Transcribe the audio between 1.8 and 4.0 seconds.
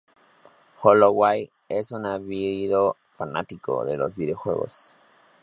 un ávido fanático de